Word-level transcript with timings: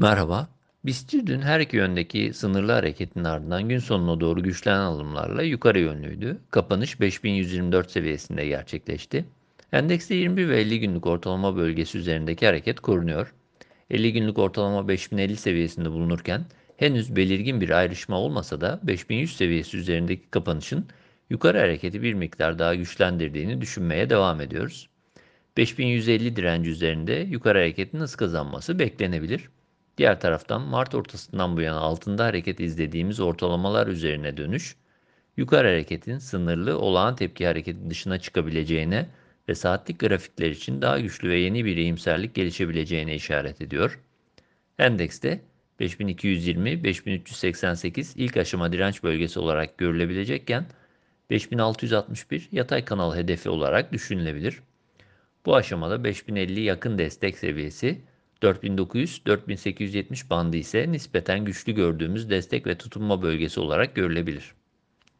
Merhaba. 0.00 0.48
BIST 0.84 1.12
dün 1.26 1.40
her 1.40 1.60
iki 1.60 1.76
yöndeki 1.76 2.32
sınırlı 2.34 2.72
hareketin 2.72 3.24
ardından 3.24 3.68
gün 3.68 3.78
sonuna 3.78 4.20
doğru 4.20 4.42
güçlenen 4.42 4.80
alımlarla 4.80 5.42
yukarı 5.42 5.78
yönlüydü. 5.78 6.38
Kapanış 6.50 7.00
5124 7.00 7.90
seviyesinde 7.90 8.46
gerçekleşti. 8.46 9.24
Endekste 9.72 10.14
21 10.14 10.48
ve 10.48 10.60
50 10.60 10.80
günlük 10.80 11.06
ortalama 11.06 11.56
bölgesi 11.56 11.98
üzerindeki 11.98 12.46
hareket 12.46 12.80
korunuyor. 12.80 13.34
50 13.90 14.12
günlük 14.12 14.38
ortalama 14.38 14.88
5050 14.88 15.36
seviyesinde 15.36 15.90
bulunurken 15.90 16.46
henüz 16.76 17.16
belirgin 17.16 17.60
bir 17.60 17.70
ayrışma 17.70 18.18
olmasa 18.18 18.60
da 18.60 18.80
5100 18.82 19.36
seviyesi 19.36 19.76
üzerindeki 19.76 20.30
kapanışın 20.30 20.86
yukarı 21.30 21.58
hareketi 21.58 22.02
bir 22.02 22.14
miktar 22.14 22.58
daha 22.58 22.74
güçlendirdiğini 22.74 23.60
düşünmeye 23.60 24.10
devam 24.10 24.40
ediyoruz. 24.40 24.88
5150 25.56 26.36
direnci 26.36 26.70
üzerinde 26.70 27.12
yukarı 27.12 27.58
hareketin 27.58 28.00
hız 28.00 28.16
kazanması 28.16 28.78
beklenebilir. 28.78 29.48
Diğer 29.98 30.20
taraftan 30.20 30.62
Mart 30.62 30.94
ortasından 30.94 31.56
bu 31.56 31.60
yana 31.60 31.78
altında 31.78 32.24
hareket 32.24 32.60
izlediğimiz 32.60 33.20
ortalamalar 33.20 33.86
üzerine 33.86 34.36
dönüş, 34.36 34.76
yukarı 35.36 35.68
hareketin 35.68 36.18
sınırlı 36.18 36.78
olağan 36.78 37.16
tepki 37.16 37.46
hareketi 37.46 37.90
dışına 37.90 38.18
çıkabileceğine 38.18 39.08
ve 39.48 39.54
saatlik 39.54 39.98
grafikler 39.98 40.50
için 40.50 40.82
daha 40.82 41.00
güçlü 41.00 41.28
ve 41.28 41.38
yeni 41.38 41.64
bir 41.64 41.76
iyimserlik 41.76 42.34
gelişebileceğine 42.34 43.14
işaret 43.14 43.60
ediyor. 43.60 44.00
Endekste 44.78 45.40
5220-5388 45.80 48.12
ilk 48.16 48.36
aşama 48.36 48.72
direnç 48.72 49.02
bölgesi 49.02 49.40
olarak 49.40 49.78
görülebilecekken 49.78 50.66
5661 51.30 52.48
yatay 52.52 52.84
kanal 52.84 53.16
hedefi 53.16 53.50
olarak 53.50 53.92
düşünülebilir. 53.92 54.60
Bu 55.46 55.56
aşamada 55.56 56.04
5050 56.04 56.60
yakın 56.60 56.98
destek 56.98 57.38
seviyesi 57.38 58.00
4900-4870 58.42 60.30
bandı 60.30 60.56
ise 60.56 60.92
nispeten 60.92 61.44
güçlü 61.44 61.72
gördüğümüz 61.72 62.30
destek 62.30 62.66
ve 62.66 62.78
tutunma 62.78 63.22
bölgesi 63.22 63.60
olarak 63.60 63.94
görülebilir. 63.94 64.54